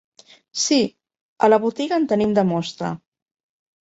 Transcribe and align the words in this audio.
Sí, 0.61 0.79
a 1.47 1.51
la 1.53 1.61
botiga 1.67 1.99
en 2.03 2.09
tenim 2.15 2.33
de 2.39 2.47
mostra. 2.55 2.91